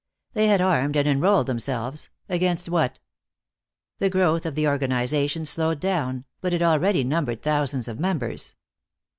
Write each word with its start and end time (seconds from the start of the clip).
They 0.33 0.47
had 0.47 0.61
armed 0.61 0.95
and 0.97 1.07
enrolled 1.07 1.45
themselves 1.45 2.09
against 2.27 2.67
what? 2.67 2.99
The 3.99 4.09
growth 4.09 4.47
of 4.47 4.55
the 4.55 4.67
organization 4.67 5.45
slowed 5.45 5.79
down, 5.79 6.25
but 6.41 6.55
it 6.55 6.63
already 6.63 7.03
numbered 7.03 7.43
thousands 7.43 7.87
of 7.87 7.99
members. 7.99 8.55